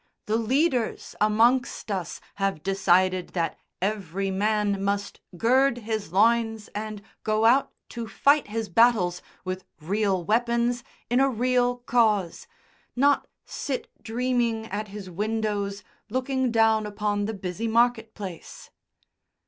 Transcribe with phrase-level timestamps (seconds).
[0.25, 7.45] The leaders amongst us have decided that every man must gird his loins and go
[7.45, 12.47] out to fight his battles with real weapons in a real cause,
[12.95, 18.71] not sit dreaming at his windows looking down upon the busy market place."